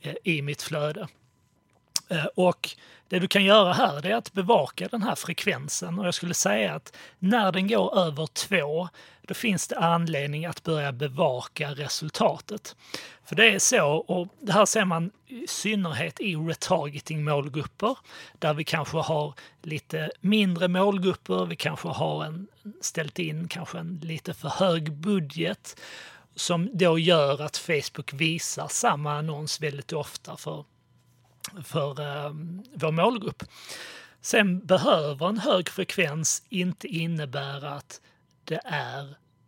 eh, 0.00 0.14
i 0.24 0.42
mitt 0.42 0.62
flöde. 0.62 1.08
Eh, 2.10 2.24
och 2.24 2.70
det 3.08 3.18
du 3.18 3.28
kan 3.28 3.44
göra 3.44 3.72
här 3.72 4.06
är 4.06 4.14
att 4.14 4.32
bevaka 4.32 4.88
den 4.88 5.02
här 5.02 5.14
frekvensen 5.14 5.98
och 5.98 6.06
jag 6.06 6.14
skulle 6.14 6.34
säga 6.34 6.74
att 6.74 6.96
när 7.18 7.52
den 7.52 7.68
går 7.68 7.98
över 7.98 8.26
2 8.26 8.88
då 9.22 9.34
finns 9.34 9.68
det 9.68 9.78
anledning 9.78 10.46
att 10.46 10.62
börja 10.62 10.92
bevaka 10.92 11.70
resultatet. 11.70 12.76
För 13.24 13.36
det 13.36 13.54
är 13.54 13.58
så, 13.58 13.86
och 13.86 14.28
det 14.40 14.52
här 14.52 14.66
ser 14.66 14.84
man 14.84 15.10
i 15.26 15.46
synnerhet 15.46 16.20
i 16.20 16.36
retargeting 16.36 17.24
målgrupper 17.24 17.98
där 18.38 18.54
vi 18.54 18.64
kanske 18.64 18.96
har 18.96 19.34
lite 19.62 20.10
mindre 20.20 20.68
målgrupper, 20.68 21.46
vi 21.46 21.56
kanske 21.56 21.88
har 21.88 22.24
en, 22.24 22.46
ställt 22.80 23.18
in 23.18 23.48
kanske 23.48 23.78
en 23.78 24.00
lite 24.02 24.34
för 24.34 24.48
hög 24.48 24.92
budget 24.92 25.80
som 26.34 26.70
då 26.72 26.98
gör 26.98 27.42
att 27.42 27.56
Facebook 27.56 28.12
visar 28.12 28.68
samma 28.68 29.18
annons 29.18 29.60
väldigt 29.60 29.92
ofta 29.92 30.36
för 30.36 30.64
för 31.64 32.00
eh, 32.00 32.32
vår 32.74 32.92
målgrupp. 32.92 33.42
Sen 34.20 34.66
behöver 34.66 35.28
en 35.28 35.38
hög 35.38 35.68
frekvens 35.68 36.42
inte 36.48 36.88
innebära 36.88 37.70
att 37.70 38.00
det 38.44 38.60
är 38.64 39.02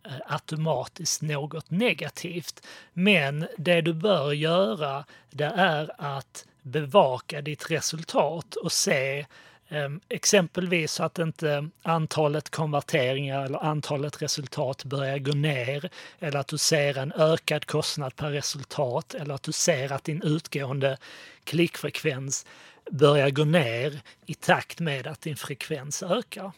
eh, 0.05 0.13
automatiskt 0.25 1.21
något 1.21 1.71
negativt. 1.71 2.67
Men 2.93 3.47
det 3.57 3.81
du 3.81 3.93
bör 3.93 4.31
göra 4.31 5.05
det 5.29 5.53
är 5.55 5.91
att 5.97 6.45
bevaka 6.61 7.41
ditt 7.41 7.71
resultat 7.71 8.55
och 8.55 8.71
se 8.71 9.25
Ehm, 9.73 9.99
exempelvis 10.09 10.91
så 10.91 11.03
att 11.03 11.19
inte 11.19 11.69
antalet 11.81 12.49
konverteringar 12.49 13.45
eller 13.45 13.63
antalet 13.63 14.21
resultat 14.21 14.83
börjar 14.85 15.17
gå 15.17 15.31
ner 15.31 15.89
eller 16.19 16.39
att 16.39 16.47
du 16.47 16.57
ser 16.57 16.97
en 16.97 17.13
ökad 17.13 17.65
kostnad 17.65 18.15
per 18.15 18.29
resultat 18.29 19.13
eller 19.13 19.35
att 19.35 19.43
du 19.43 19.51
ser 19.51 19.91
att 19.91 20.03
din 20.03 20.21
utgående 20.21 20.97
klickfrekvens 21.43 22.45
börjar 22.91 23.29
gå 23.29 23.45
ner 23.45 24.01
i 24.25 24.33
takt 24.33 24.79
med 24.79 25.07
att 25.07 25.21
din 25.21 25.35
frekvens 25.35 26.03
ökar. 26.03 26.51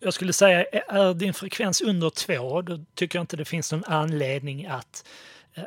Jag 0.00 0.14
skulle 0.14 0.32
säga, 0.32 0.64
är 0.64 1.14
din 1.14 1.34
frekvens 1.34 1.80
under 1.80 2.10
två, 2.10 2.62
då 2.62 2.84
tycker 2.94 3.18
jag 3.18 3.22
inte 3.22 3.36
det 3.36 3.44
finns 3.44 3.72
någon 3.72 3.84
anledning 3.84 4.66
att 4.66 5.08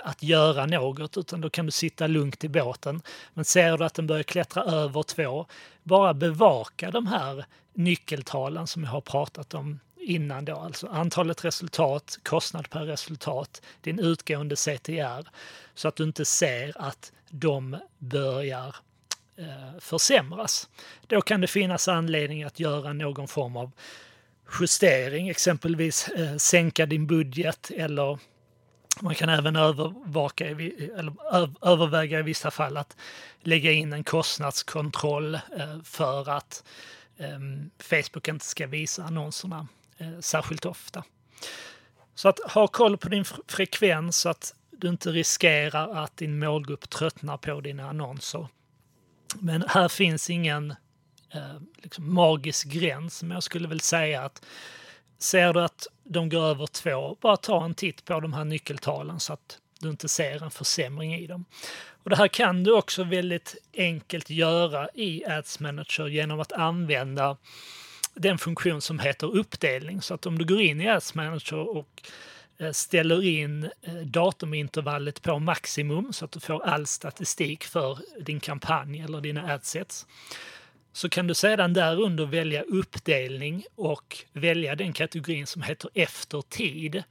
att 0.04 0.24
göra 0.24 0.66
något 0.66 1.18
utan 1.18 1.42
då 1.42 1.50
kan 1.50 1.66
du 1.66 1.72
sitta 1.72 2.08
lugnt 2.08 2.44
i 2.44 2.50
båten. 2.50 3.02
Men 3.34 3.46
ser 3.46 3.78
du 3.78 3.86
att 3.86 3.94
den 3.94 4.08
börjar 4.08 4.24
klättra 4.24 4.64
över 4.64 5.04
två, 5.04 5.46
bara 5.84 6.14
bevaka 6.14 6.92
de 6.92 7.08
här 7.08 7.46
nyckeltalen 7.74 8.68
som 8.68 8.84
jag 8.84 8.92
har 8.92 9.02
pratat 9.02 9.54
om 9.54 9.80
innan 10.02 10.46
då, 10.46 10.56
alltså 10.56 10.88
antalet 10.88 11.46
resultat, 11.46 12.20
kostnad 12.24 12.70
per 12.70 12.86
resultat, 12.86 13.62
din 13.82 14.00
utgående 14.00 14.56
CTR, 14.56 15.30
så 15.74 15.88
att 15.88 15.96
du 15.96 16.04
inte 16.04 16.26
ser 16.26 16.82
att 16.82 17.12
de 17.30 17.78
börjar 17.98 18.76
eh, 19.36 19.80
försämras. 19.80 20.70
Då 21.08 21.22
kan 21.22 21.42
det 21.42 21.48
finnas 21.48 21.88
anledning 21.88 22.44
att 22.44 22.60
göra 22.60 22.94
någon 22.94 23.28
form 23.28 23.58
av 23.58 23.72
justering, 24.60 25.30
exempelvis 25.30 26.08
eh, 26.08 26.38
sänka 26.38 26.86
din 26.86 27.08
budget 27.08 27.72
eller 27.76 28.20
man 29.00 29.16
kan 29.16 29.30
även 29.30 29.56
övervaka, 29.56 30.50
eller 30.50 31.14
överväga 31.68 32.20
i 32.20 32.24
vissa 32.24 32.52
fall 32.52 32.78
att 32.78 32.98
lägga 33.42 33.72
in 33.72 33.94
en 33.94 34.04
kostnadskontroll 34.04 35.36
eh, 35.36 35.82
för 35.84 36.30
att 36.30 36.64
ehm, 37.18 37.70
Facebook 37.80 38.28
inte 38.28 38.46
ska 38.46 38.68
visa 38.68 39.04
annonserna 39.04 39.68
eh, 39.98 40.20
särskilt 40.20 40.66
ofta. 40.66 41.04
Så 42.16 42.30
att 42.30 42.40
ha 42.40 42.68
koll 42.68 42.98
på 42.98 43.10
din 43.10 43.26
frekvens 43.48 44.18
så 44.18 44.30
att 44.30 44.56
du 44.72 44.90
inte 44.90 45.10
riskerar 45.12 46.04
att 46.04 46.18
din 46.18 46.40
målgrupp 46.40 46.90
tröttnar 46.90 47.38
på 47.38 47.62
dina 47.62 47.90
annonser. 47.90 48.48
Men 49.40 49.64
här 49.68 49.88
finns 49.90 50.30
ingen 50.30 50.72
eh, 51.34 51.56
liksom 51.78 52.14
magisk 52.14 52.68
gräns, 52.68 53.24
men 53.24 53.32
jag 53.32 53.44
skulle 53.44 53.68
väl 53.68 53.80
säga 53.80 54.22
att 54.22 54.46
Ser 55.22 55.54
du 55.54 55.62
att 55.62 55.88
de 56.04 56.30
går 56.30 56.44
över 56.44 56.68
två, 56.68 57.18
bara 57.22 57.38
ta 57.38 57.66
en 57.66 57.74
titt 57.74 58.06
på 58.06 58.20
de 58.20 58.34
här 58.34 58.46
nyckeltalen 58.46 59.20
så 59.20 59.34
att 59.34 59.60
du 59.80 59.90
inte 59.90 60.10
ser 60.10 60.44
en 60.44 60.52
försämring 60.52 61.16
i 61.16 61.28
dem. 61.28 61.46
Och 62.04 62.10
det 62.10 62.16
här 62.16 62.28
kan 62.28 62.64
du 62.64 62.72
också 62.72 63.04
väldigt 63.04 63.56
enkelt 63.78 64.30
göra 64.30 64.90
i 64.94 65.26
Ads 65.26 65.60
Manager 65.60 66.08
genom 66.08 66.40
att 66.40 66.52
använda 66.52 67.38
den 68.14 68.38
funktion 68.38 68.82
som 68.82 69.00
heter 69.00 69.38
uppdelning. 69.38 70.02
Så 70.02 70.14
att 70.14 70.26
om 70.26 70.38
du 70.38 70.46
går 70.46 70.62
in 70.62 70.82
i 70.82 70.90
Ads 70.90 71.14
Manager 71.14 71.78
och 71.78 72.02
eh, 72.58 72.72
ställer 72.72 73.24
in 73.24 73.70
eh, 73.82 73.94
datumintervallet 73.94 75.22
på 75.22 75.40
maximum 75.40 76.14
så 76.14 76.26
att 76.26 76.32
du 76.32 76.40
får 76.40 76.64
all 76.66 76.88
statistik 76.88 77.64
för 77.64 78.00
din 78.20 78.40
kampanj 78.40 79.00
eller 79.02 79.22
dina 79.22 79.54
adsets 79.54 80.08
så 80.94 81.10
kan 81.10 81.28
du 81.28 81.34
sedan 81.34 81.74
därunder 81.74 82.26
välja 82.26 82.62
uppdelning 82.62 83.64
och 83.76 84.18
välja 84.34 84.76
den 84.76 84.94
kategorin 84.94 85.48
som 85.48 85.62
heter 85.62 85.90
efter 85.94 86.42
tid. 86.42 87.04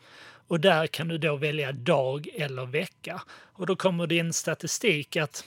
Och 0.48 0.60
där 0.60 0.86
kan 0.86 1.08
du 1.08 1.18
då 1.18 1.36
välja 1.36 1.72
dag 1.72 2.28
eller 2.34 2.66
vecka. 2.66 3.22
Och 3.52 3.66
då 3.66 3.76
kommer 3.76 4.06
din 4.06 4.32
statistik 4.32 5.16
att 5.16 5.44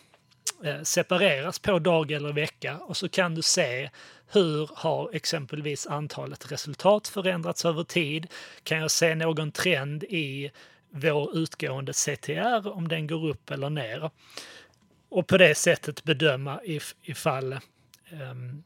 eh, 0.64 0.82
separeras 0.82 1.60
på 1.60 1.80
dag 1.80 2.12
eller 2.12 2.34
vecka 2.34 2.78
och 2.78 2.98
så 2.98 3.10
kan 3.10 3.36
du 3.36 3.42
se 3.42 3.90
hur 4.28 4.70
har 4.74 5.10
exempelvis 5.14 5.88
antalet 5.88 6.52
resultat 6.52 7.08
förändrats 7.08 7.66
över 7.66 7.84
tid? 7.84 8.28
Kan 8.64 8.78
jag 8.80 8.92
se 8.92 9.16
någon 9.16 9.52
trend 9.52 10.04
i 10.04 10.52
vår 10.90 11.38
utgående 11.38 11.94
CTR 11.94 12.68
om 12.68 12.88
den 12.88 13.08
går 13.08 13.30
upp 13.30 13.52
eller 13.52 13.70
ner? 13.70 14.10
Och 15.10 15.28
på 15.28 15.38
det 15.38 15.56
sättet 15.56 16.04
bedöma 16.04 16.60
if, 16.64 16.96
ifall 17.02 17.60
um, 18.22 18.64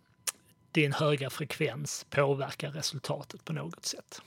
din 0.71 0.93
höga 0.93 1.29
frekvens 1.29 2.05
påverkar 2.09 2.71
resultatet 2.71 3.45
på 3.45 3.53
något 3.53 3.85
sätt. 3.85 4.21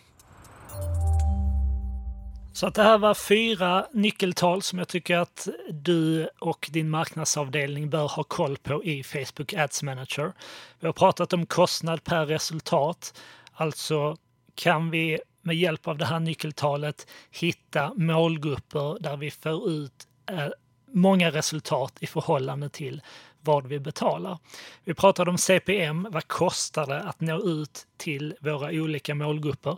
Så 2.52 2.66
att 2.66 2.74
det 2.74 2.82
här 2.82 2.98
var 2.98 3.14
fyra 3.14 3.86
nyckeltal 3.92 4.62
som 4.62 4.78
jag 4.78 4.88
tycker 4.88 5.16
att 5.16 5.48
du 5.70 6.28
och 6.38 6.68
din 6.72 6.90
marknadsavdelning 6.90 7.90
bör 7.90 8.08
ha 8.08 8.24
koll 8.24 8.56
på 8.56 8.84
i 8.84 9.02
Facebook 9.02 9.54
Ads 9.54 9.82
Manager. 9.82 10.32
Vi 10.80 10.86
har 10.86 10.92
pratat 10.92 11.32
om 11.32 11.46
kostnad 11.46 12.04
per 12.04 12.26
resultat, 12.26 13.20
alltså 13.52 14.16
kan 14.54 14.90
vi 14.90 15.20
med 15.42 15.56
hjälp 15.56 15.88
av 15.88 15.98
det 15.98 16.04
här 16.04 16.20
nyckeltalet 16.20 17.06
hitta 17.30 17.94
målgrupper 17.94 18.98
där 19.00 19.16
vi 19.16 19.30
får 19.30 19.70
ut 19.70 20.06
eh, 20.30 20.48
många 20.92 21.30
resultat 21.30 21.92
i 22.00 22.06
förhållande 22.06 22.68
till 22.68 23.02
vad 23.40 23.66
vi 23.66 23.80
betalar. 23.80 24.38
Vi 24.84 24.94
pratade 24.94 25.30
om 25.30 25.38
CPM, 25.38 26.06
vad 26.10 26.28
kostar 26.28 26.86
det 26.86 27.00
att 27.00 27.20
nå 27.20 27.38
ut 27.38 27.86
till 27.96 28.34
våra 28.40 28.70
olika 28.70 29.14
målgrupper? 29.14 29.76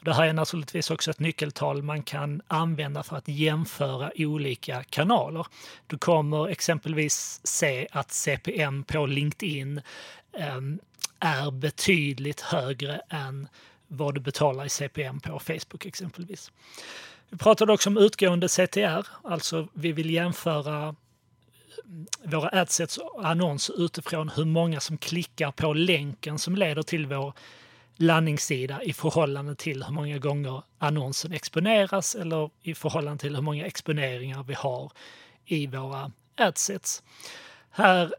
Det 0.00 0.14
här 0.14 0.26
är 0.26 0.32
naturligtvis 0.32 0.90
också 0.90 1.10
ett 1.10 1.20
nyckeltal 1.20 1.82
man 1.82 2.02
kan 2.02 2.42
använda 2.46 3.02
för 3.02 3.16
att 3.16 3.28
jämföra 3.28 4.12
olika 4.16 4.82
kanaler. 4.82 5.46
Du 5.86 5.98
kommer 5.98 6.48
exempelvis 6.48 7.40
se 7.44 7.88
att 7.92 8.12
CPM 8.12 8.84
på 8.84 9.06
LinkedIn 9.06 9.80
ehm, 10.32 10.78
är 11.20 11.50
betydligt 11.50 12.40
högre 12.40 13.00
än 13.08 13.48
vad 13.88 14.14
du 14.14 14.20
betalar 14.20 14.64
i 14.64 14.68
CPM 14.68 15.20
på 15.20 15.38
Facebook 15.38 15.86
exempelvis. 15.86 16.52
Vi 17.30 17.38
pratade 17.38 17.72
också 17.72 17.90
om 17.90 17.96
utgående 17.96 18.48
CTR, 18.48 19.06
alltså 19.22 19.68
vi 19.72 19.92
vill 19.92 20.10
jämföra 20.10 20.94
våra 22.22 22.48
adsets 22.48 22.98
annonser 23.18 23.84
utifrån 23.84 24.28
hur 24.28 24.44
många 24.44 24.80
som 24.80 24.98
klickar 24.98 25.50
på 25.50 25.72
länken 25.72 26.38
som 26.38 26.56
leder 26.56 26.82
till 26.82 27.06
vår 27.06 27.32
landningssida 27.96 28.82
i 28.82 28.92
förhållande 28.92 29.54
till 29.54 29.82
hur 29.82 29.92
många 29.92 30.18
gånger 30.18 30.62
annonsen 30.78 31.32
exponeras 31.32 32.14
eller 32.14 32.50
i 32.62 32.74
förhållande 32.74 33.20
till 33.20 33.34
hur 33.34 33.42
många 33.42 33.66
exponeringar 33.66 34.42
vi 34.42 34.54
har 34.54 34.92
i 35.44 35.66
våra 35.66 36.12
adsets. 36.36 37.02
Här 37.70 38.14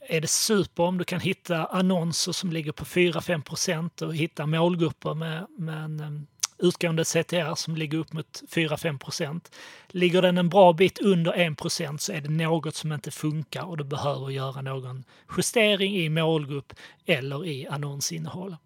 är 0.00 0.20
det 0.20 0.28
super 0.28 0.82
om 0.82 0.98
du 0.98 1.04
kan 1.04 1.20
hitta 1.20 1.66
annonser 1.66 2.32
som 2.32 2.52
ligger 2.52 2.72
på 2.72 2.84
4-5% 2.84 4.02
och 4.02 4.16
hitta 4.16 4.46
målgrupper 4.46 5.14
med, 5.14 5.46
med 5.58 6.00
en 6.00 6.26
utgående 6.62 7.04
CTR 7.04 7.54
som 7.54 7.76
ligger 7.76 7.98
upp 7.98 8.12
mot 8.12 8.42
4-5 8.50 8.98
procent. 8.98 9.50
Ligger 9.88 10.22
den 10.22 10.38
en 10.38 10.48
bra 10.48 10.72
bit 10.72 10.98
under 10.98 11.32
1 11.32 11.58
procent 11.58 12.02
så 12.02 12.12
är 12.12 12.20
det 12.20 12.30
något 12.30 12.74
som 12.74 12.92
inte 12.92 13.10
funkar 13.10 13.62
och 13.62 13.76
du 13.76 13.84
behöver 13.84 14.30
göra 14.30 14.60
någon 14.60 15.04
justering 15.36 15.96
i 15.96 16.08
målgrupp 16.08 16.72
eller 17.06 17.46
i 17.46 17.66
annonsinnehåll. 17.66 18.56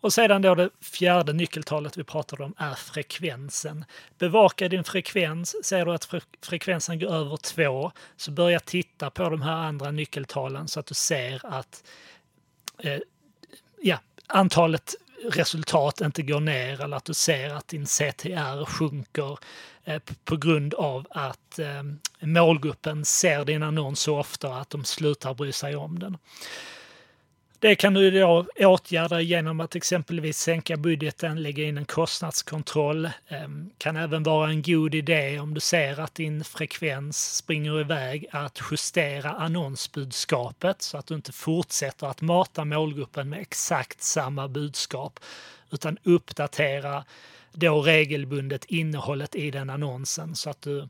Och 0.00 0.12
sedan 0.12 0.42
då 0.42 0.54
det 0.54 0.70
fjärde 0.80 1.32
nyckeltalet 1.32 1.96
vi 1.96 2.04
pratade 2.04 2.44
om 2.44 2.54
är 2.56 2.74
frekvensen. 2.74 3.84
Bevaka 4.18 4.68
din 4.68 4.84
frekvens. 4.84 5.64
Ser 5.64 5.84
du 5.84 5.92
att 5.92 6.08
frekvensen 6.42 6.98
går 6.98 7.14
över 7.14 7.36
2 7.36 7.92
så 8.16 8.30
börja 8.30 8.60
titta 8.60 9.10
på 9.10 9.30
de 9.30 9.42
här 9.42 9.56
andra 9.56 9.90
nyckeltalen 9.90 10.68
så 10.68 10.80
att 10.80 10.86
du 10.86 10.94
ser 10.94 11.46
att 11.46 11.84
eh, 12.78 12.98
ja, 13.82 13.98
antalet 14.26 14.94
resultat 15.24 16.00
inte 16.00 16.22
går 16.22 16.40
ner 16.40 16.80
eller 16.80 16.96
att 16.96 17.04
du 17.04 17.14
ser 17.14 17.50
att 17.50 17.68
din 17.68 17.86
CTR 17.86 18.64
sjunker 18.64 19.38
eh, 19.84 20.02
på 20.24 20.36
grund 20.36 20.74
av 20.74 21.06
att 21.10 21.58
eh, 21.58 21.82
målgruppen 22.20 23.04
ser 23.04 23.44
din 23.44 23.62
annons 23.62 24.00
så 24.00 24.18
ofta 24.18 24.54
att 24.54 24.70
de 24.70 24.84
slutar 24.84 25.34
bry 25.34 25.52
sig 25.52 25.76
om 25.76 25.98
den. 25.98 26.18
Det 27.60 27.76
kan 27.76 27.94
du 27.94 28.10
då 28.10 28.46
åtgärda 28.56 29.20
genom 29.20 29.60
att 29.60 29.76
exempelvis 29.76 30.38
sänka 30.38 30.76
budgeten, 30.76 31.42
lägga 31.42 31.64
in 31.64 31.78
en 31.78 31.84
kostnadskontroll. 31.84 33.10
Ehm, 33.28 33.70
kan 33.78 33.96
även 33.96 34.22
vara 34.22 34.50
en 34.50 34.62
god 34.62 34.94
idé 34.94 35.38
om 35.38 35.54
du 35.54 35.60
ser 35.60 36.00
att 36.00 36.14
din 36.14 36.44
frekvens 36.44 37.36
springer 37.36 37.80
iväg 37.80 38.26
att 38.30 38.60
justera 38.70 39.30
annonsbudskapet 39.30 40.82
så 40.82 40.98
att 40.98 41.06
du 41.06 41.14
inte 41.14 41.32
fortsätter 41.32 42.06
att 42.06 42.20
mata 42.20 42.64
målgruppen 42.64 43.28
med 43.28 43.40
exakt 43.40 44.02
samma 44.02 44.48
budskap 44.48 45.20
utan 45.70 45.98
uppdatera 46.02 47.04
då 47.52 47.82
regelbundet 47.82 48.64
innehållet 48.64 49.34
i 49.34 49.50
den 49.50 49.70
annonsen 49.70 50.34
så 50.34 50.50
att 50.50 50.62
du 50.62 50.88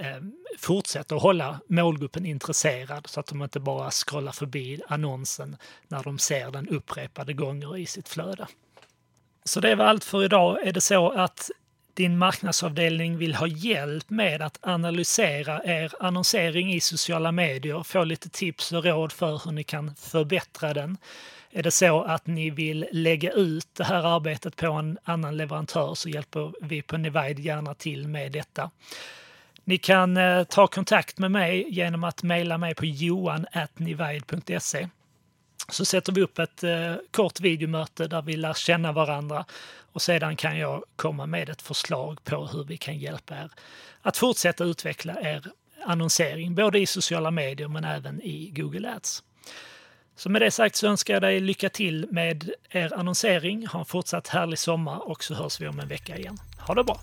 Ehm, 0.00 0.32
fortsätter 0.58 1.16
att 1.16 1.22
hålla 1.22 1.60
målgruppen 1.66 2.26
intresserad 2.26 3.06
så 3.06 3.20
att 3.20 3.26
de 3.26 3.42
inte 3.42 3.60
bara 3.60 3.90
scrollar 3.90 4.32
förbi 4.32 4.80
annonsen 4.88 5.56
när 5.88 6.02
de 6.02 6.18
ser 6.18 6.50
den 6.50 6.68
upprepade 6.68 7.32
gånger 7.32 7.76
i 7.76 7.86
sitt 7.86 8.08
flöde. 8.08 8.46
Så 9.44 9.60
det 9.60 9.74
var 9.74 9.84
allt 9.84 10.04
för 10.04 10.24
idag. 10.24 10.66
Är 10.66 10.72
det 10.72 10.80
så 10.80 11.10
att 11.10 11.50
din 11.94 12.18
marknadsavdelning 12.18 13.18
vill 13.18 13.34
ha 13.34 13.46
hjälp 13.46 14.10
med 14.10 14.42
att 14.42 14.58
analysera 14.62 15.64
er 15.64 15.92
annonsering 16.00 16.72
i 16.74 16.80
sociala 16.80 17.32
medier, 17.32 17.82
få 17.82 18.04
lite 18.04 18.28
tips 18.28 18.72
och 18.72 18.84
råd 18.84 19.12
för 19.12 19.42
hur 19.44 19.52
ni 19.52 19.64
kan 19.64 19.94
förbättra 19.94 20.74
den. 20.74 20.96
Är 21.50 21.62
det 21.62 21.70
så 21.70 22.02
att 22.02 22.26
ni 22.26 22.50
vill 22.50 22.86
lägga 22.92 23.32
ut 23.32 23.68
det 23.72 23.84
här 23.84 24.16
arbetet 24.16 24.56
på 24.56 24.66
en 24.66 24.98
annan 25.04 25.36
leverantör 25.36 25.94
så 25.94 26.08
hjälper 26.08 26.52
vi 26.60 26.82
på 26.82 26.96
Nivide 26.96 27.42
gärna 27.42 27.74
till 27.74 28.08
med 28.08 28.32
detta. 28.32 28.70
Ni 29.64 29.78
kan 29.78 30.16
eh, 30.16 30.44
ta 30.44 30.66
kontakt 30.66 31.18
med 31.18 31.30
mig 31.30 31.66
genom 31.68 32.04
att 32.04 32.22
mejla 32.22 32.58
mig 32.58 32.74
på 32.74 32.86
johan.nivide.se 32.86 34.88
så 35.68 35.84
sätter 35.84 36.12
vi 36.12 36.20
upp 36.20 36.38
ett 36.38 36.64
eh, 36.64 36.94
kort 37.10 37.40
videomöte 37.40 38.06
där 38.06 38.22
vi 38.22 38.36
lär 38.36 38.54
känna 38.54 38.92
varandra 38.92 39.44
och 39.92 40.02
sedan 40.02 40.36
kan 40.36 40.58
jag 40.58 40.84
komma 40.96 41.26
med 41.26 41.48
ett 41.48 41.62
förslag 41.62 42.24
på 42.24 42.46
hur 42.46 42.64
vi 42.64 42.76
kan 42.76 42.98
hjälpa 42.98 43.34
er 43.34 43.50
att 44.02 44.16
fortsätta 44.16 44.64
utveckla 44.64 45.20
er 45.20 45.46
annonsering, 45.86 46.54
både 46.54 46.78
i 46.78 46.86
sociala 46.86 47.30
medier 47.30 47.68
men 47.68 47.84
även 47.84 48.22
i 48.22 48.52
Google 48.56 48.94
Ads. 48.94 49.22
Så 50.16 50.28
med 50.28 50.42
det 50.42 50.50
sagt 50.50 50.76
så 50.76 50.86
önskar 50.86 51.14
jag 51.14 51.22
dig 51.22 51.40
lycka 51.40 51.68
till 51.68 52.06
med 52.10 52.50
er 52.70 52.94
annonsering. 52.94 53.66
Ha 53.66 53.78
en 53.78 53.86
fortsatt 53.86 54.28
härlig 54.28 54.58
sommar 54.58 55.08
och 55.08 55.24
så 55.24 55.34
hörs 55.34 55.60
vi 55.60 55.68
om 55.68 55.80
en 55.80 55.88
vecka 55.88 56.16
igen. 56.16 56.38
Ha 56.58 56.74
det 56.74 56.84
bra! 56.84 57.00